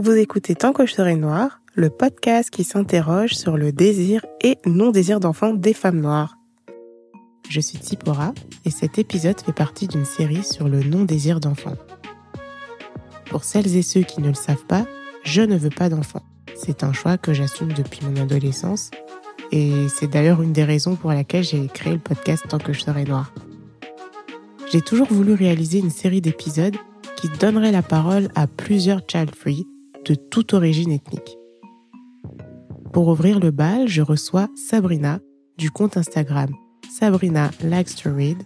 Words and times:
Vous 0.00 0.10
écoutez 0.10 0.56
Tant 0.56 0.72
que 0.72 0.86
je 0.86 0.92
serai 0.92 1.14
noire, 1.14 1.60
le 1.76 1.88
podcast 1.88 2.50
qui 2.50 2.64
s'interroge 2.64 3.34
sur 3.34 3.56
le 3.56 3.70
désir 3.70 4.26
et 4.42 4.58
non-désir 4.66 5.20
d'enfant 5.20 5.54
des 5.54 5.72
femmes 5.72 6.00
noires. 6.00 6.36
Je 7.48 7.60
suis 7.60 7.78
Tipora 7.78 8.34
et 8.64 8.70
cet 8.70 8.98
épisode 8.98 9.40
fait 9.40 9.52
partie 9.52 9.86
d'une 9.86 10.04
série 10.04 10.42
sur 10.42 10.68
le 10.68 10.82
non-désir 10.82 11.38
d'enfant. 11.38 11.76
Pour 13.26 13.44
celles 13.44 13.76
et 13.76 13.82
ceux 13.82 14.02
qui 14.02 14.20
ne 14.20 14.28
le 14.28 14.34
savent 14.34 14.66
pas, 14.66 14.84
je 15.22 15.42
ne 15.42 15.56
veux 15.56 15.70
pas 15.70 15.88
d'enfant. 15.88 16.22
C'est 16.56 16.82
un 16.82 16.92
choix 16.92 17.16
que 17.16 17.32
j'assume 17.32 17.72
depuis 17.72 18.00
mon 18.04 18.20
adolescence 18.20 18.90
et 19.52 19.86
c'est 19.88 20.10
d'ailleurs 20.10 20.42
une 20.42 20.52
des 20.52 20.64
raisons 20.64 20.96
pour 20.96 21.12
laquelle 21.12 21.44
j'ai 21.44 21.68
créé 21.68 21.92
le 21.92 22.00
podcast 22.00 22.44
Tant 22.48 22.58
que 22.58 22.72
je 22.72 22.80
serai 22.80 23.04
noire. 23.04 23.32
J'ai 24.72 24.80
toujours 24.80 25.12
voulu 25.12 25.34
réaliser 25.34 25.78
une 25.78 25.90
série 25.90 26.20
d'épisodes 26.20 26.76
qui 27.14 27.28
donnerait 27.38 27.70
la 27.70 27.82
parole 27.82 28.26
à 28.34 28.48
plusieurs 28.48 29.02
child-free 29.08 29.68
de 30.04 30.14
toute 30.14 30.54
origine 30.54 30.92
ethnique. 30.92 31.38
Pour 32.92 33.08
ouvrir 33.08 33.40
le 33.40 33.50
bal, 33.50 33.88
je 33.88 34.02
reçois 34.02 34.48
Sabrina 34.54 35.18
du 35.58 35.70
compte 35.70 35.96
Instagram 35.96 36.50
Sabrina 36.90 37.50
Likes 37.62 37.96
to 37.96 38.14
Read. 38.14 38.42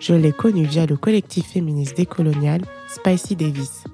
Je 0.00 0.14
l'ai 0.14 0.32
connue 0.32 0.64
via 0.64 0.86
le 0.86 0.96
collectif 0.96 1.46
féministe 1.46 1.96
décolonial 1.96 2.62
Spicy 2.88 3.36
Davis. 3.36 3.84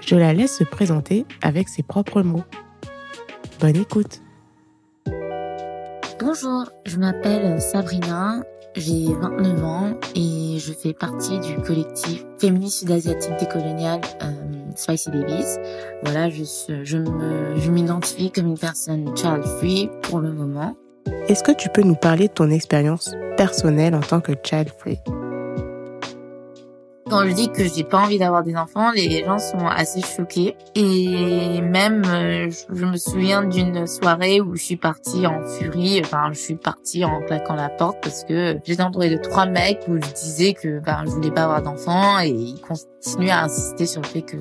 Je 0.00 0.16
la 0.16 0.32
laisse 0.32 0.58
se 0.58 0.64
présenter 0.64 1.24
avec 1.42 1.68
ses 1.68 1.82
propres 1.82 2.22
mots. 2.22 2.44
Bonne 3.60 3.76
écoute. 3.76 4.20
Bonjour, 6.20 6.64
je 6.84 6.96
m'appelle 6.96 7.60
Sabrina, 7.60 8.42
j'ai 8.76 9.06
29 9.06 9.64
ans 9.64 9.94
et 10.14 10.58
je 10.58 10.72
fais 10.72 10.92
partie 10.92 11.38
du 11.40 11.56
collectif 11.58 12.24
féministe 12.38 12.80
sud-asiatique 12.80 13.36
décolonial 13.38 14.00
euh, 14.22 14.53
Spicy 14.76 15.10
Davis. 15.10 15.58
Voilà, 16.02 16.30
je, 16.30 16.44
je 16.82 16.98
je 17.56 17.70
m'identifie 17.70 18.30
comme 18.30 18.46
une 18.46 18.58
personne 18.58 19.16
child 19.16 19.44
free 19.58 19.90
pour 20.02 20.20
le 20.20 20.32
moment. 20.32 20.76
Est-ce 21.28 21.42
que 21.42 21.52
tu 21.52 21.68
peux 21.68 21.82
nous 21.82 21.94
parler 21.94 22.28
de 22.28 22.32
ton 22.32 22.50
expérience 22.50 23.14
personnelle 23.36 23.94
en 23.94 24.00
tant 24.00 24.20
que 24.20 24.32
child 24.42 24.68
free 24.78 24.98
quand 27.14 27.28
je 27.28 27.32
dis 27.32 27.48
que 27.48 27.62
j'ai 27.62 27.84
pas 27.84 27.98
envie 27.98 28.18
d'avoir 28.18 28.42
des 28.42 28.56
enfants, 28.56 28.90
les 28.90 29.24
gens 29.24 29.38
sont 29.38 29.68
assez 29.68 30.00
choqués. 30.00 30.56
Et 30.74 31.60
même, 31.60 32.02
euh, 32.06 32.50
je 32.50 32.84
me 32.84 32.96
souviens 32.96 33.44
d'une 33.44 33.86
soirée 33.86 34.40
où 34.40 34.56
je 34.56 34.62
suis 34.64 34.76
partie 34.76 35.24
en 35.24 35.40
furie. 35.46 36.00
Enfin, 36.02 36.30
je 36.32 36.38
suis 36.40 36.56
partie 36.56 37.04
en 37.04 37.20
claquant 37.20 37.54
la 37.54 37.68
porte 37.68 37.98
parce 38.02 38.24
que 38.24 38.58
j'étais 38.64 38.82
entourée 38.82 39.10
de 39.10 39.16
trois 39.16 39.46
mecs 39.46 39.82
où 39.86 39.94
je 39.94 40.12
disais 40.12 40.54
que 40.54 40.80
ben, 40.80 41.04
je 41.04 41.10
voulais 41.10 41.30
pas 41.30 41.44
avoir 41.44 41.62
d'enfants 41.62 42.18
et 42.18 42.30
ils 42.30 42.60
continuaient 42.60 43.30
à 43.30 43.44
insister 43.44 43.86
sur 43.86 44.02
le 44.02 44.08
fait 44.08 44.22
que 44.22 44.36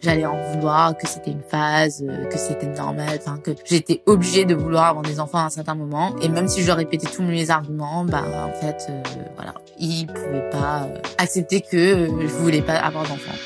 j'allais 0.00 0.26
en 0.26 0.36
vouloir, 0.52 0.96
que 0.96 1.06
c'était 1.06 1.30
une 1.30 1.42
phase, 1.42 2.04
euh, 2.06 2.26
que 2.26 2.38
c'était 2.38 2.66
normal, 2.66 3.18
enfin 3.18 3.38
que 3.38 3.52
j'étais 3.64 4.02
obligée 4.06 4.44
de 4.44 4.54
vouloir 4.54 4.86
avoir 4.86 5.02
des 5.02 5.20
enfants 5.20 5.38
à 5.38 5.44
un 5.44 5.50
certain 5.50 5.74
moment. 5.74 6.16
Et 6.20 6.28
même 6.28 6.48
si 6.48 6.62
je 6.62 6.70
répétais 6.70 7.06
tous 7.06 7.22
mes 7.22 7.50
arguments, 7.50 8.04
bah 8.04 8.24
en 8.46 8.52
fait, 8.52 8.86
euh, 8.90 9.02
voilà, 9.36 9.54
ils 9.78 10.06
pouvaient 10.06 10.50
pas 10.50 10.82
euh, 10.82 10.98
accepter 11.18 11.60
que 11.60 12.06
je 12.20 12.26
voulais 12.26 12.62
pas 12.62 12.74
avoir 12.74 13.04
d'enfants. 13.04 13.38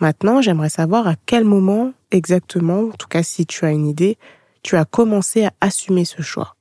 Maintenant, 0.00 0.40
j'aimerais 0.42 0.68
savoir 0.68 1.06
à 1.06 1.14
quel 1.26 1.44
moment 1.44 1.92
exactement, 2.10 2.88
en 2.88 2.96
tout 2.98 3.08
cas 3.08 3.22
si 3.22 3.46
tu 3.46 3.64
as 3.64 3.70
une 3.70 3.86
idée, 3.86 4.18
tu 4.62 4.76
as 4.76 4.84
commencé 4.84 5.44
à 5.44 5.52
assumer 5.60 6.04
ce 6.04 6.22
choix 6.22 6.56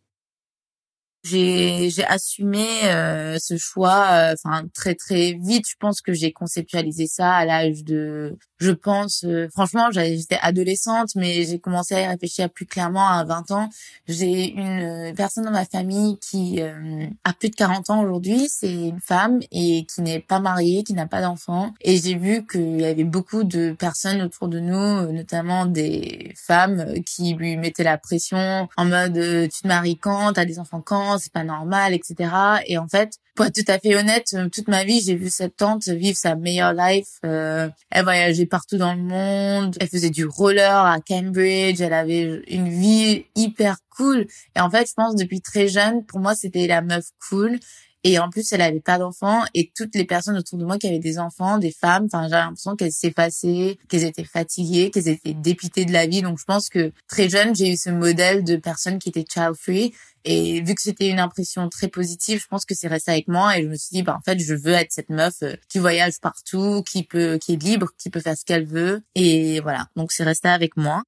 j'ai 1.23 2.03
assumé 2.07 2.65
euh, 2.85 3.37
ce 3.39 3.55
choix 3.57 4.07
euh, 4.11 4.33
enfin 4.33 4.63
très 4.73 4.95
très 4.95 5.33
vite. 5.33 5.67
Je 5.69 5.75
pense 5.79 6.01
que 6.01 6.13
j'ai 6.13 6.31
conceptualisé 6.31 7.05
ça 7.05 7.31
à 7.33 7.45
l'âge 7.45 7.83
de 7.83 8.37
je 8.59 8.71
pense 8.71 9.23
euh, 9.25 9.47
franchement 9.53 9.89
j'étais 9.91 10.39
adolescente 10.41 11.09
mais 11.15 11.43
j'ai 11.43 11.59
commencé 11.59 11.95
à 11.95 12.01
y 12.01 12.07
réfléchir 12.07 12.49
plus 12.49 12.65
clairement 12.65 13.07
à 13.07 13.23
20 13.23 13.51
ans. 13.51 13.69
J'ai 14.07 14.51
une 14.51 15.13
personne 15.15 15.45
dans 15.45 15.51
ma 15.51 15.65
famille 15.65 16.17
qui 16.19 16.59
a 16.61 17.33
plus 17.33 17.49
de 17.49 17.55
40 17.55 17.89
ans 17.91 18.01
aujourd'hui. 18.03 18.47
C'est 18.49 18.73
une 18.73 18.99
femme 18.99 19.39
et 19.51 19.85
qui 19.85 20.01
n'est 20.01 20.19
pas 20.19 20.39
mariée 20.39 20.83
qui 20.83 20.93
n'a 20.93 21.07
pas 21.07 21.21
d'enfant. 21.21 21.73
Et 21.81 21.97
j'ai 21.97 22.15
vu 22.15 22.45
qu'il 22.47 22.81
y 22.81 22.85
avait 22.85 23.03
beaucoup 23.03 23.43
de 23.43 23.73
personnes 23.73 24.21
autour 24.23 24.47
de 24.47 24.59
nous 24.59 25.11
notamment 25.11 25.67
des 25.67 26.33
femmes 26.35 26.95
qui 27.05 27.35
lui 27.35 27.57
mettaient 27.57 27.83
la 27.83 27.99
pression 27.99 28.67
en 28.75 28.85
mode 28.85 29.13
tu 29.13 29.61
te 29.61 29.67
maries 29.67 29.97
quand? 29.97 30.33
T'as 30.33 30.45
des 30.45 30.57
enfants 30.57 30.81
quand? 30.81 31.10
C'est 31.17 31.31
pas 31.31 31.43
normal, 31.43 31.93
etc. 31.93 32.29
Et 32.67 32.77
en 32.77 32.87
fait, 32.87 33.13
pour 33.35 33.45
être 33.45 33.55
tout 33.55 33.71
à 33.71 33.79
fait 33.79 33.95
honnête, 33.95 34.27
euh, 34.33 34.49
toute 34.49 34.67
ma 34.67 34.83
vie, 34.83 35.01
j'ai 35.01 35.15
vu 35.15 35.29
cette 35.29 35.55
tante 35.55 35.87
vivre 35.87 36.17
sa 36.17 36.35
meilleure 36.35 36.73
life. 36.73 37.19
Euh, 37.25 37.69
elle 37.89 38.03
voyageait 38.03 38.45
partout 38.45 38.77
dans 38.77 38.93
le 38.93 39.01
monde. 39.01 39.77
Elle 39.79 39.87
faisait 39.87 40.09
du 40.09 40.25
roller 40.25 40.85
à 40.85 40.99
Cambridge. 40.99 41.79
Elle 41.81 41.93
avait 41.93 42.41
une 42.47 42.69
vie 42.69 43.25
hyper 43.35 43.77
cool. 43.95 44.27
Et 44.55 44.59
en 44.59 44.69
fait, 44.69 44.87
je 44.87 44.93
pense 44.93 45.15
depuis 45.15 45.41
très 45.41 45.67
jeune, 45.67 46.05
pour 46.05 46.19
moi, 46.19 46.35
c'était 46.35 46.67
la 46.67 46.81
meuf 46.81 47.05
cool. 47.29 47.59
Et 48.03 48.17
en 48.17 48.29
plus, 48.29 48.51
elle 48.51 48.61
avait 48.61 48.79
pas 48.79 48.97
d'enfants 48.97 49.43
et 49.53 49.71
toutes 49.75 49.95
les 49.95 50.05
personnes 50.05 50.37
autour 50.37 50.57
de 50.57 50.65
moi 50.65 50.77
qui 50.77 50.87
avaient 50.87 50.99
des 50.99 51.19
enfants, 51.19 51.57
des 51.57 51.71
femmes, 51.71 52.05
enfin, 52.05 52.23
j'avais 52.23 52.43
l'impression 52.43 52.75
qu'elles 52.75 52.91
s'effaçaient, 52.91 53.77
qu'elles 53.89 54.03
étaient 54.03 54.23
fatiguées, 54.23 54.89
qu'elles 54.89 55.07
étaient 55.07 55.33
dépitées 55.33 55.85
de 55.85 55.93
la 55.93 56.07
vie. 56.07 56.21
Donc, 56.21 56.39
je 56.39 56.45
pense 56.45 56.69
que 56.69 56.91
très 57.07 57.29
jeune, 57.29 57.55
j'ai 57.55 57.71
eu 57.71 57.77
ce 57.77 57.89
modèle 57.89 58.43
de 58.43 58.55
personnes 58.55 58.97
qui 58.97 59.09
étaient 59.09 59.25
child 59.31 59.53
free. 59.55 59.93
Et 60.23 60.61
vu 60.61 60.75
que 60.75 60.81
c'était 60.81 61.09
une 61.09 61.19
impression 61.19 61.67
très 61.69 61.87
positive, 61.87 62.39
je 62.41 62.47
pense 62.47 62.65
que 62.65 62.75
c'est 62.75 62.87
resté 62.87 63.11
avec 63.11 63.27
moi 63.27 63.57
et 63.57 63.63
je 63.63 63.67
me 63.67 63.75
suis 63.75 63.89
dit, 63.91 64.03
bah, 64.03 64.15
en 64.17 64.21
fait, 64.21 64.39
je 64.39 64.53
veux 64.53 64.73
être 64.73 64.91
cette 64.91 65.09
meuf 65.09 65.35
euh, 65.41 65.55
qui 65.67 65.79
voyage 65.79 66.19
partout, 66.21 66.83
qui 66.83 67.03
peut, 67.03 67.39
qui 67.41 67.53
est 67.53 67.63
libre, 67.63 67.89
qui 67.97 68.09
peut 68.09 68.19
faire 68.19 68.37
ce 68.37 68.45
qu'elle 68.45 68.65
veut. 68.65 69.01
Et 69.15 69.59
voilà. 69.61 69.87
Donc, 69.95 70.11
c'est 70.11 70.23
resté 70.23 70.47
avec 70.47 70.77
moi. 70.77 71.01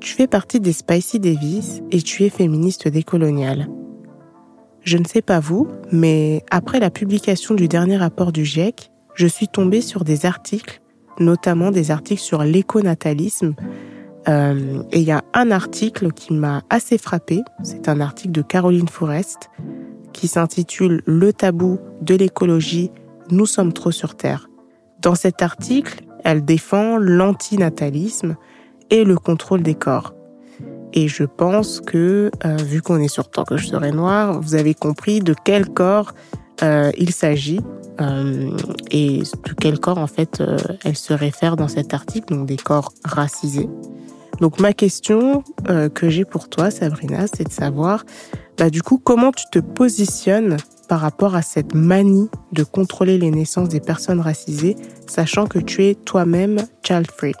Tu 0.00 0.14
fais 0.14 0.26
partie 0.26 0.60
des 0.60 0.72
Spicy 0.72 1.20
Davis 1.20 1.80
et 1.90 2.00
tu 2.00 2.24
es 2.24 2.30
féministe 2.30 2.88
décoloniale. 2.88 3.66
Je 4.86 4.98
ne 4.98 5.04
sais 5.04 5.20
pas 5.20 5.40
vous, 5.40 5.66
mais 5.90 6.44
après 6.48 6.78
la 6.78 6.90
publication 6.90 7.56
du 7.56 7.66
dernier 7.66 7.96
rapport 7.96 8.30
du 8.30 8.44
GIEC, 8.44 8.92
je 9.14 9.26
suis 9.26 9.48
tombée 9.48 9.80
sur 9.80 10.04
des 10.04 10.26
articles, 10.26 10.80
notamment 11.18 11.72
des 11.72 11.90
articles 11.90 12.22
sur 12.22 12.44
l'éconatalisme. 12.44 13.56
Euh, 14.28 14.84
et 14.92 15.00
il 15.00 15.04
y 15.04 15.10
a 15.10 15.24
un 15.34 15.50
article 15.50 16.12
qui 16.12 16.34
m'a 16.34 16.62
assez 16.70 16.98
frappé. 16.98 17.42
C'est 17.64 17.88
un 17.88 18.00
article 18.00 18.30
de 18.30 18.42
Caroline 18.42 18.86
Forest 18.86 19.50
qui 20.12 20.28
s'intitule 20.28 21.02
Le 21.04 21.32
tabou 21.32 21.80
de 22.00 22.14
l'écologie, 22.14 22.92
nous 23.32 23.46
sommes 23.46 23.72
trop 23.72 23.90
sur 23.90 24.14
Terre. 24.14 24.48
Dans 25.02 25.16
cet 25.16 25.42
article, 25.42 26.04
elle 26.22 26.44
défend 26.44 26.96
l'antinatalisme 26.96 28.36
et 28.90 29.02
le 29.02 29.16
contrôle 29.16 29.64
des 29.64 29.74
corps. 29.74 30.15
Et 30.96 31.08
je 31.08 31.24
pense 31.24 31.82
que, 31.82 32.30
euh, 32.44 32.56
vu 32.56 32.80
qu'on 32.80 32.98
est 33.00 33.08
sur 33.08 33.28
Tant 33.28 33.44
que 33.44 33.58
je 33.58 33.66
serai 33.66 33.92
noir, 33.92 34.40
vous 34.40 34.54
avez 34.54 34.72
compris 34.72 35.20
de 35.20 35.34
quel 35.44 35.68
corps 35.68 36.14
euh, 36.62 36.90
il 36.96 37.12
s'agit 37.12 37.60
euh, 38.00 38.50
et 38.90 39.18
de 39.18 39.52
quel 39.60 39.78
corps, 39.78 39.98
en 39.98 40.06
fait, 40.06 40.42
elle 40.84 40.96
se 40.96 41.12
réfère 41.12 41.56
dans 41.56 41.68
cet 41.68 41.92
article, 41.92 42.34
donc 42.34 42.46
des 42.46 42.56
corps 42.56 42.92
racisés. 43.04 43.68
Donc 44.40 44.58
ma 44.58 44.72
question 44.72 45.44
que 45.94 46.10
j'ai 46.10 46.24
pour 46.26 46.48
toi, 46.48 46.70
Sabrina, 46.70 47.26
c'est 47.26 47.44
de 47.44 47.52
savoir, 47.52 48.04
bah, 48.58 48.68
du 48.68 48.82
coup, 48.82 48.98
comment 49.02 49.32
tu 49.32 49.44
te 49.50 49.58
positionnes 49.58 50.56
par 50.88 51.00
rapport 51.00 51.34
à 51.34 51.42
cette 51.42 51.74
manie 51.74 52.28
de 52.52 52.64
contrôler 52.64 53.18
les 53.18 53.30
naissances 53.30 53.68
des 53.68 53.80
personnes 53.80 54.20
racisées, 54.20 54.76
sachant 55.06 55.46
que 55.46 55.58
tu 55.58 55.84
es 55.84 55.94
toi-même 55.94 56.58
child-free. 56.82 57.34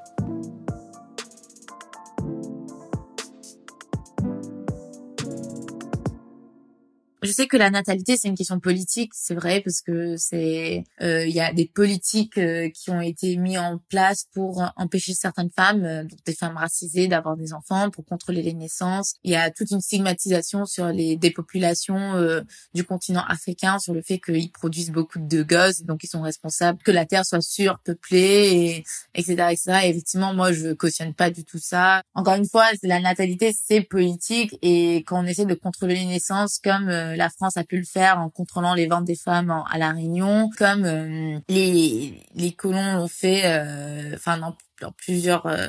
Je 7.26 7.32
sais 7.32 7.46
que 7.46 7.56
la 7.56 7.70
natalité 7.70 8.16
c'est 8.16 8.28
une 8.28 8.36
question 8.36 8.60
politique, 8.60 9.12
c'est 9.14 9.34
vrai 9.34 9.60
parce 9.60 9.82
que 9.82 10.16
c'est 10.16 10.84
euh, 11.02 11.26
il 11.26 11.34
y 11.34 11.40
a 11.40 11.52
des 11.52 11.66
politiques 11.66 12.38
euh, 12.38 12.70
qui 12.70 12.90
ont 12.90 13.00
été 13.00 13.36
mis 13.36 13.58
en 13.58 13.78
place 13.88 14.26
pour 14.32 14.62
empêcher 14.76 15.14
certaines 15.14 15.50
femmes, 15.50 15.84
euh, 15.84 16.02
donc 16.02 16.18
des 16.24 16.34
femmes 16.34 16.56
racisées, 16.56 17.08
d'avoir 17.08 17.36
des 17.36 17.52
enfants, 17.52 17.90
pour 17.90 18.04
contrôler 18.04 18.42
les 18.42 18.54
naissances. 18.54 19.14
Il 19.24 19.32
y 19.32 19.36
a 19.36 19.50
toute 19.50 19.70
une 19.70 19.80
stigmatisation 19.80 20.64
sur 20.66 20.86
les 20.88 21.16
dépopulations 21.16 22.14
euh, 22.14 22.42
du 22.74 22.84
continent 22.84 23.24
africain, 23.26 23.78
sur 23.78 23.94
le 23.94 24.02
fait 24.02 24.18
qu'ils 24.18 24.50
produisent 24.50 24.90
beaucoup 24.90 25.18
de 25.18 25.42
gosses, 25.42 25.82
donc 25.82 26.04
ils 26.04 26.08
sont 26.08 26.22
responsables 26.22 26.82
que 26.82 26.90
la 26.90 27.06
terre 27.06 27.24
soit 27.24 27.40
surpeuplée, 27.40 28.16
et, 28.16 28.84
etc., 29.14 29.32
etc. 29.50 29.80
Et 29.84 29.90
effectivement, 29.90 30.34
moi 30.34 30.52
je 30.52 30.72
cautionne 30.72 31.14
pas 31.14 31.30
du 31.30 31.44
tout 31.44 31.58
ça. 31.58 32.02
Encore 32.14 32.34
une 32.34 32.48
fois, 32.48 32.66
la 32.82 33.00
natalité 33.00 33.54
c'est 33.54 33.82
politique 33.82 34.56
et 34.62 34.96
quand 35.06 35.22
on 35.22 35.26
essaie 35.26 35.44
de 35.46 35.54
contrôler 35.54 35.94
les 35.94 36.06
naissances 36.06 36.58
comme 36.62 36.88
la 37.16 37.30
France 37.30 37.56
a 37.56 37.64
pu 37.64 37.78
le 37.78 37.84
faire 37.84 38.18
en 38.18 38.30
contrôlant 38.30 38.74
les 38.74 38.86
ventes 38.86 39.04
des 39.04 39.16
femmes 39.16 39.50
à 39.70 39.78
la 39.78 39.92
Réunion, 39.92 40.50
comme 40.56 40.84
euh, 40.84 41.38
les 41.48 42.22
les 42.34 42.52
colons 42.52 42.94
l'ont 42.94 43.08
fait, 43.08 43.42
euh, 43.44 44.14
enfin 44.14 44.38
dans, 44.38 44.92
plusieurs 44.92 45.46
euh, 45.46 45.68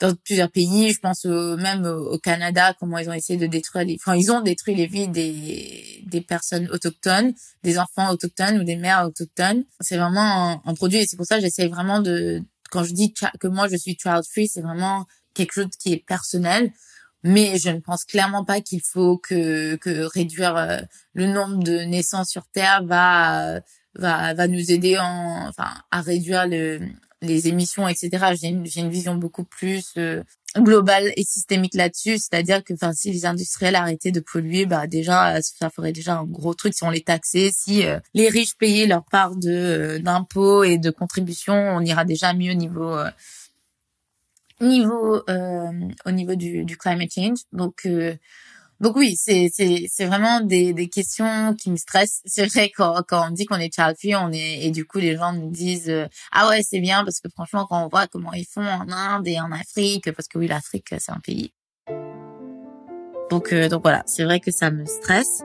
dans 0.00 0.14
plusieurs 0.14 0.50
pays. 0.50 0.92
Je 0.92 1.00
pense 1.00 1.24
même 1.24 1.84
au, 1.84 2.18
Canada, 2.18 2.74
comment 2.78 2.98
ils 2.98 3.08
ont 3.08 3.12
essayé 3.12 3.38
de 3.38 3.46
détruire 3.46 3.84
les, 3.84 3.96
enfin 4.00 4.16
ils 4.16 4.30
ont 4.30 4.40
détruit 4.40 4.74
les 4.74 4.86
vies 4.86 5.08
des 5.08 6.02
des 6.06 6.20
personnes 6.20 6.68
autochtones, 6.70 7.32
des 7.62 7.78
enfants 7.78 8.10
autochtones 8.10 8.60
ou 8.60 8.64
des 8.64 8.76
mères 8.76 9.06
autochtones. 9.06 9.64
C'est 9.80 9.96
vraiment 9.96 10.62
un, 10.64 10.74
produit 10.74 10.98
et 10.98 11.06
c'est 11.06 11.16
pour 11.16 11.26
ça 11.26 11.36
que 11.36 11.42
j'essaie 11.42 11.68
vraiment 11.68 12.00
de 12.00 12.42
quand 12.70 12.84
je 12.84 12.92
dis 12.92 13.14
que 13.14 13.46
moi 13.46 13.68
je 13.68 13.76
suis 13.76 13.96
child 14.00 14.22
free, 14.30 14.48
c'est 14.48 14.62
vraiment 14.62 15.06
quelque 15.34 15.52
chose 15.52 15.68
qui 15.78 15.92
est 15.92 16.04
personnel 16.06 16.72
mais 17.24 17.58
je 17.58 17.70
ne 17.70 17.80
pense 17.80 18.04
clairement 18.04 18.44
pas 18.44 18.60
qu'il 18.60 18.82
faut 18.82 19.16
que, 19.18 19.76
que 19.76 20.04
réduire 20.04 20.56
euh, 20.56 20.78
le 21.14 21.26
nombre 21.26 21.64
de 21.64 21.78
naissances 21.80 22.28
sur 22.28 22.46
Terre 22.48 22.84
va 22.84 23.60
va 23.96 24.34
va 24.34 24.46
nous 24.46 24.70
aider 24.70 24.98
en 24.98 25.48
enfin 25.48 25.70
à 25.90 26.02
réduire 26.02 26.46
le, 26.46 26.80
les 27.22 27.48
émissions 27.48 27.88
etc 27.88 28.34
j'ai 28.40 28.48
une, 28.48 28.66
j'ai 28.66 28.80
une 28.80 28.90
vision 28.90 29.14
beaucoup 29.14 29.44
plus 29.44 29.94
euh, 29.96 30.22
globale 30.58 31.12
et 31.16 31.24
systémique 31.24 31.74
là-dessus. 31.74 32.18
C'est-à-dire 32.18 32.62
que 32.62 32.74
enfin 32.74 32.92
si 32.92 33.10
les 33.10 33.26
industriels 33.26 33.74
arrêtaient 33.74 34.12
de 34.12 34.20
polluer 34.20 34.66
bah 34.66 34.86
déjà 34.86 35.40
ça 35.40 35.70
ferait 35.70 35.92
déjà 35.92 36.18
un 36.18 36.24
gros 36.24 36.54
truc 36.54 36.74
si 36.74 36.84
on 36.84 36.90
les 36.90 37.02
taxait. 37.02 37.50
Si 37.52 37.86
euh, 37.86 37.98
les 38.12 38.28
riches 38.28 38.56
payaient 38.56 38.86
leur 38.86 39.04
part 39.04 39.34
de 39.34 39.98
d'impôts 40.02 40.62
et 40.62 40.78
de 40.78 40.90
contributions 40.90 41.54
on 41.54 41.80
ira 41.80 42.04
déjà 42.04 42.34
mieux 42.34 42.52
niveau 42.52 42.96
niveau 44.64 45.22
euh, 45.28 45.70
au 46.06 46.10
niveau 46.10 46.34
du, 46.34 46.64
du 46.64 46.76
climate 46.76 47.12
change. 47.12 47.40
Donc 47.52 47.82
euh, 47.86 48.14
donc 48.80 48.96
oui, 48.96 49.16
c'est 49.16 49.50
c'est 49.52 49.86
c'est 49.88 50.06
vraiment 50.06 50.40
des 50.40 50.72
des 50.72 50.88
questions 50.88 51.54
qui 51.54 51.70
me 51.70 51.76
stressent. 51.76 52.20
C'est 52.26 52.46
vrai 52.46 52.70
quand 52.70 53.02
quand 53.06 53.28
on 53.28 53.30
dit 53.30 53.46
qu'on 53.46 53.56
est 53.56 53.72
child 53.74 53.96
free, 53.98 54.14
on 54.16 54.32
est 54.32 54.64
et 54.66 54.70
du 54.70 54.84
coup 54.84 54.98
les 54.98 55.16
gens 55.16 55.32
nous 55.32 55.50
disent 55.50 55.90
euh, 55.90 56.06
ah 56.32 56.48
ouais 56.48 56.62
c'est 56.62 56.80
bien 56.80 57.04
parce 57.04 57.20
que 57.20 57.28
franchement 57.28 57.66
quand 57.68 57.84
on 57.84 57.88
voit 57.88 58.06
comment 58.08 58.32
ils 58.32 58.46
font 58.46 58.66
en 58.66 58.90
Inde 58.90 59.28
et 59.28 59.40
en 59.40 59.52
Afrique 59.52 60.12
parce 60.12 60.28
que 60.28 60.38
oui 60.38 60.48
l'Afrique 60.48 60.94
c'est 60.98 61.12
un 61.12 61.20
pays. 61.20 61.52
Donc 63.30 63.54
donc 63.54 63.82
voilà, 63.82 64.02
c'est 64.06 64.24
vrai 64.24 64.40
que 64.40 64.50
ça 64.50 64.70
me 64.70 64.84
stresse. 64.86 65.42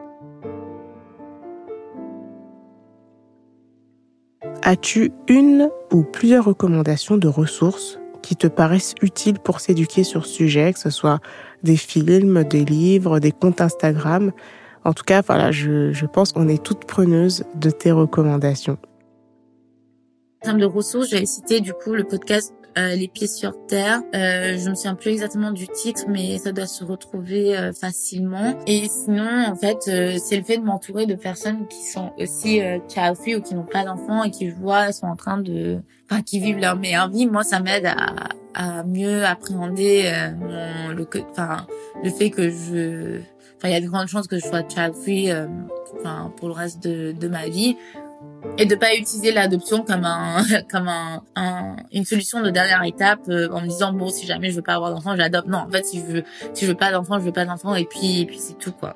As-tu 4.63 5.12
une 5.27 5.69
ou 5.92 6.04
plusieurs 6.04 6.45
recommandations 6.45 7.18
de 7.18 7.27
ressources 7.27 7.99
qui 8.21 8.36
te 8.36 8.48
paraissent 8.48 8.95
utiles 9.01 9.39
pour 9.39 9.60
s'éduquer 9.60 10.04
sur 10.04 10.25
ce 10.25 10.33
sujet, 10.33 10.74
que 10.74 10.80
ce 10.80 10.89
soit 10.89 11.19
des 11.63 11.77
films, 11.77 12.44
des 12.44 12.66
livres, 12.66 13.19
des 13.19 13.31
comptes 13.31 13.62
Instagram. 13.62 14.31
En 14.86 14.94
tout 14.94 15.04
cas, 15.04 15.21
voilà, 15.21 15.51
je, 15.51 15.92
je 15.92 16.06
pense 16.06 16.31
qu'on 16.31 16.48
est 16.48 16.63
toutes 16.63 16.86
preneuses 16.86 17.44
de 17.56 17.69
tes 17.69 17.92
recommandations. 17.92 18.77
En 20.42 20.45
termes 20.45 20.60
de 20.60 20.66
ressources, 20.66 21.10
j'avais 21.10 21.25
cité 21.25 21.60
du 21.60 21.74
coup 21.74 21.94
le 21.94 22.06
podcast 22.06 22.54
euh, 22.77 22.95
Les 22.95 23.07
pieds 23.07 23.27
sur 23.27 23.54
terre. 23.68 24.01
Euh, 24.13 24.57
je 24.57 24.69
me 24.69 24.75
souviens 24.75 24.95
plus 24.95 25.12
exactement 25.12 25.51
du 25.51 25.68
titre, 25.68 26.04
mais 26.07 26.38
ça 26.38 26.51
doit 26.51 26.68
se 26.68 26.83
retrouver 26.83 27.57
euh, 27.57 27.74
facilement. 27.74 28.57
Et 28.68 28.88
sinon, 28.88 29.45
en 29.48 29.56
fait, 29.56 29.88
euh, 29.88 30.18
c'est 30.24 30.38
le 30.38 30.44
fait 30.44 30.57
de 30.57 30.63
m'entourer 30.63 31.06
de 31.06 31.16
personnes 31.16 31.68
qui 31.68 31.83
sont 31.83 32.12
aussi 32.19 32.62
free 33.16 33.36
ou 33.36 33.42
qui 33.42 33.56
n'ont 33.56 33.63
pas 33.63 33.83
d'enfants 33.83 34.24
et 34.24 34.31
qui 34.31 34.50
je 34.50 34.56
vois 34.56 34.92
sont 34.92 35.07
en 35.07 35.16
train 35.16 35.38
de, 35.38 35.80
enfin, 36.10 36.21
qui 36.21 36.39
vivent 36.39 36.60
leur 36.60 36.77
meilleure 36.77 37.10
vie. 37.10 37.25
Moi, 37.25 37.44
ça 37.44 37.60
m'aide 37.60 37.86
à, 37.86 38.30
à 38.54 38.83
mieux 38.83 39.25
appréhender 39.25 40.12
mon, 40.39 40.89
le, 40.89 41.07
enfin, 41.31 41.66
le 42.04 42.10
fait 42.10 42.30
que 42.30 42.50
je, 42.50 43.19
enfin, 43.57 43.69
il 43.69 43.71
y 43.71 43.75
a 43.75 43.81
de 43.81 43.88
grandes 43.88 44.07
chances 44.07 44.27
que 44.27 44.38
je 44.38 44.45
sois 44.45 44.63
child 44.68 44.94
free, 44.95 45.31
enfin, 46.00 46.31
pour 46.38 46.48
le 46.50 46.54
reste 46.54 46.83
de, 46.83 47.12
de 47.12 47.27
ma 47.27 47.48
vie 47.48 47.77
et 48.58 48.66
de 48.66 48.76
pas 48.76 48.96
utiliser 48.96 49.32
l'adoption 49.32 49.84
comme 49.84 50.06
un 50.06 50.44
comme 50.72 50.88
un, 50.88 51.76
une 51.92 52.06
solution 52.06 52.42
de 52.42 52.50
dernière 52.50 52.84
étape 52.84 53.22
euh, 53.30 53.50
en 53.52 53.62
me 53.62 53.68
disant 53.68 53.94
bon 53.94 54.10
si 54.10 54.26
jamais 54.26 54.52
je 54.52 54.58
veux 54.58 54.62
pas 54.62 54.76
avoir 54.76 54.92
d'enfant 54.92 55.16
j'adopte. 55.16 55.48
Non 55.48 55.60
en 55.60 55.70
fait 55.70 55.86
si 55.86 56.00
je 56.00 56.06
veux 56.06 56.24
si 56.54 56.66
je 56.66 56.72
veux 56.72 56.78
pas 56.78 56.92
d'enfant 56.92 57.20
je 57.20 57.26
veux 57.26 57.32
pas 57.32 57.46
d'enfant 57.46 57.76
et 57.76 57.86
puis 57.86 58.22
et 58.22 58.26
puis 58.26 58.38
c'est 58.40 58.58
tout 58.58 58.72
quoi. 58.72 58.96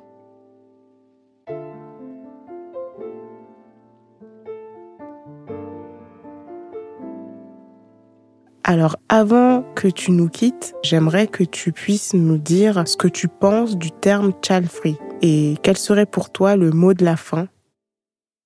Alors 8.66 8.96
avant 9.10 9.62
que 9.74 9.88
tu 9.88 10.10
nous 10.10 10.30
quittes, 10.30 10.74
j'aimerais 10.82 11.26
que 11.26 11.44
tu 11.44 11.70
puisses 11.70 12.14
nous 12.14 12.38
dire 12.38 12.88
ce 12.88 12.96
que 12.96 13.08
tu 13.08 13.28
penses 13.28 13.76
du 13.76 13.90
terme 13.90 14.32
child 14.42 14.70
free. 14.70 14.96
Et 15.20 15.56
quel 15.62 15.76
serait 15.76 16.06
pour 16.06 16.30
toi 16.30 16.56
le 16.56 16.70
mot 16.70 16.94
de 16.94 17.04
la 17.04 17.16
fin 17.16 17.48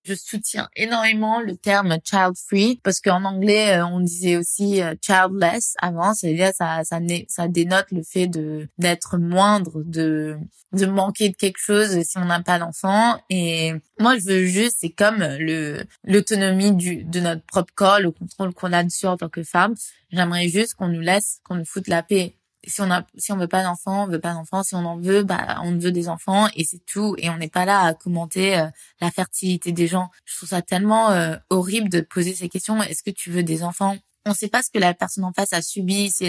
je 0.09 0.15
soutiens 0.15 0.69
énormément 0.75 1.41
le 1.41 1.57
terme 1.57 1.99
child 2.03 2.33
free 2.37 2.81
parce 2.83 3.01
qu'en 3.01 3.25
anglais 3.25 3.79
euh, 3.79 3.87
on 3.87 4.01
disait 4.01 4.37
aussi 4.37 4.83
euh, 4.83 4.95
childless 5.01 5.75
avant, 5.81 6.15
c'est-à-dire 6.15 6.53
ça 6.55 6.83
ça 6.85 6.99
ça 7.29 7.49
dénote 7.49 7.91
le 7.93 8.03
fait 8.03 8.27
de 8.27 8.69
d'être 8.79 9.19
moindre, 9.19 9.83
de 9.85 10.39
de 10.73 10.87
manquer 10.87 11.29
de 11.29 11.37
quelque 11.37 11.59
chose 11.59 12.01
si 12.03 12.19
on 12.19 12.25
n'a 12.25 12.43
pas 12.43 12.59
d'enfant. 12.59 13.21
Et 13.29 13.73
moi 13.99 14.17
je 14.19 14.25
veux 14.25 14.47
juste 14.47 14.79
c'est 14.81 14.91
comme 14.91 15.19
le 15.19 15.85
l'autonomie 16.05 16.73
du 16.73 17.05
de 17.05 17.21
notre 17.21 17.45
propre 17.45 17.73
corps, 17.75 18.01
le 18.01 18.11
contrôle 18.11 18.55
qu'on 18.55 18.73
a 18.73 18.83
dessus 18.83 19.07
en 19.07 19.17
tant 19.17 19.29
que 19.29 19.43
femme. 19.43 19.75
J'aimerais 20.11 20.49
juste 20.49 20.75
qu'on 20.75 20.89
nous 20.89 21.01
laisse 21.01 21.41
qu'on 21.45 21.57
nous 21.57 21.67
foute 21.67 21.89
la 21.89 22.03
paix 22.03 22.35
si 22.67 22.81
on 22.81 22.91
a 22.91 23.07
si 23.17 23.33
on 23.33 23.37
veut 23.37 23.49
pas 23.49 23.63
d'enfants, 23.63 24.05
on 24.05 24.07
veut 24.07 24.21
pas 24.21 24.35
d'enfants. 24.35 24.63
Si 24.63 24.75
on 24.75 24.85
en 24.85 24.97
veut, 24.97 25.23
bah 25.23 25.61
on 25.63 25.77
veut 25.79 25.93
des 25.93 26.09
enfants 26.09 26.49
et 26.55 26.65
c'est 26.65 26.85
tout. 26.87 27.15
Et 27.19 27.31
on 27.31 27.37
n'est 27.37 27.49
pas 27.49 27.65
là 27.65 27.83
à 27.83 27.95
commenter 27.95 28.59
euh, 28.59 28.67
la 29.01 29.11
fertilité 29.11 29.73
des 29.73 29.87
gens. 29.87 30.11
Je 30.25 30.37
trouve 30.37 30.49
ça 30.49 30.63
tellement 30.63 31.11
euh, 31.11 31.37
horrible 31.51 31.89
de 31.89 32.01
poser 32.01 32.35
ces 32.35 32.49
questions. 32.49 32.83
Est-ce 32.83 33.03
que 33.03 33.11
tu 33.11 33.31
veux 33.31 33.43
des 33.43 33.63
enfants? 33.63 33.97
On 34.27 34.35
sait 34.35 34.49
pas 34.49 34.63
ce 34.63 34.71
que 34.71 34.79
la 34.79 34.93
personne 34.93 35.25
en 35.25 35.33
face 35.33 35.55
a 35.55 35.63
subi, 35.63 36.11
si 36.11 36.25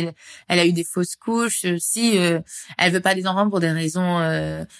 elle, 0.47 0.59
a 0.59 0.65
eu 0.65 0.71
des 0.71 0.85
fausses 0.85 1.17
couches, 1.17 1.65
si 1.79 2.17
euh, 2.17 2.39
elle 2.77 2.93
veut 2.93 3.01
pas 3.01 3.13
des 3.13 3.27
enfants 3.27 3.49
pour 3.49 3.59
des 3.59 3.71
raisons 3.71 4.17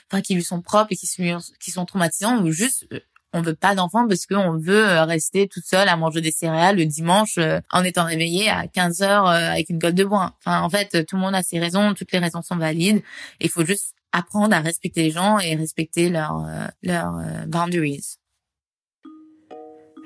enfin 0.10 0.22
qui 0.22 0.36
lui 0.36 0.44
sont 0.44 0.62
propres 0.62 0.94
et 0.94 0.95
qui 0.95 1.07
sont 1.07 1.40
qui 1.60 1.72
sont 1.72 1.86
traumatisantes 1.86 2.42
ou 2.44 2.52
juste 2.52 2.88
on 3.34 3.42
veut 3.42 3.56
pas 3.56 3.76
d'enfants 3.76 4.08
parce 4.08 4.26
qu'on 4.26 4.58
veut 4.58 4.88
euh, 4.88 5.04
rester 5.04 5.48
toute 5.48 5.66
seule 5.66 5.88
à 5.88 5.95
manger 5.95 6.21
des 6.21 6.31
céréales 6.31 6.78
le 6.78 6.86
dimanche 6.86 7.38
euh, 7.38 7.59
en 7.71 7.83
étant 7.83 8.06
réveillé 8.06 8.50
à 8.50 8.68
15 8.68 9.02
heures 9.02 9.28
euh, 9.28 9.52
avec 9.52 9.69
une 9.69 9.78
gueule 9.78 9.94
de 9.94 10.04
bois. 10.04 10.33
Enfin, 10.40 10.62
en 10.62 10.69
fait, 10.69 11.06
tout 11.06 11.16
le 11.16 11.21
monde 11.21 11.36
a 11.36 11.44
ses 11.44 11.59
raisons, 11.59 11.94
toutes 11.94 12.12
les 12.12 12.19
raisons 12.19 12.42
sont 12.42 12.57
valides. 12.57 13.02
Il 13.40 13.50
faut 13.50 13.66
juste 13.66 13.94
apprendre 14.12 14.56
à 14.56 14.59
respecter 14.59 15.04
les 15.04 15.12
gens 15.12 15.38
et 15.40 15.56
respecter 15.56 16.09
leurs 16.09 16.44
leurs 16.81 17.21
boundaries. 17.48 18.18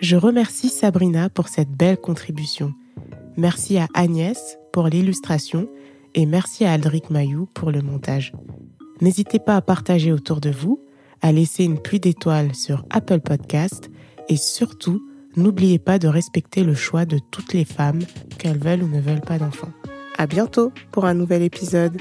Je 0.01 0.17
remercie 0.17 0.67
Sabrina 0.67 1.29
pour 1.29 1.47
cette 1.47 1.69
belle 1.69 1.95
contribution. 1.95 2.73
Merci 3.37 3.77
à 3.77 3.87
Agnès 3.93 4.57
pour 4.73 4.87
l'illustration 4.87 5.69
et 6.15 6.25
merci 6.25 6.65
à 6.65 6.73
Aldric 6.73 7.09
Mayou 7.09 7.45
pour 7.53 7.71
le 7.71 7.81
montage. 7.81 8.33
N'hésitez 8.99 9.39
pas 9.39 9.55
à 9.55 9.61
partager 9.61 10.11
autour 10.11 10.41
de 10.41 10.49
vous 10.49 10.83
à 11.23 11.31
laisser 11.31 11.63
une 11.63 11.79
pluie 11.79 11.99
d'étoiles 11.99 12.53
sur 12.53 12.85
Apple 12.91 13.21
Podcast 13.21 13.89
et 14.29 14.37
surtout, 14.37 15.01
n'oubliez 15.35 15.79
pas 15.79 15.97
de 15.97 16.07
respecter 16.07 16.63
le 16.63 16.75
choix 16.75 17.05
de 17.05 17.17
toutes 17.31 17.53
les 17.53 17.65
femmes, 17.65 18.01
qu'elles 18.37 18.59
veulent 18.59 18.83
ou 18.83 18.87
ne 18.87 19.01
veulent 19.01 19.21
pas 19.21 19.39
d'enfants. 19.39 19.71
À 20.17 20.27
bientôt 20.27 20.71
pour 20.91 21.05
un 21.05 21.13
nouvel 21.13 21.41
épisode. 21.41 21.97